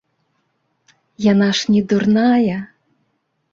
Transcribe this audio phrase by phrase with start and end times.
[1.31, 2.59] Яна ж не дурная.